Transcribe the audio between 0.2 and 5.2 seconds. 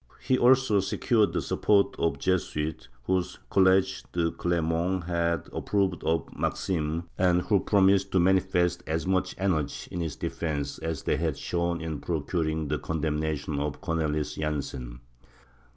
also secured the support of the Jesuits, whose College de Clermont